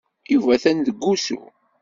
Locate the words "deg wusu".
0.87-1.39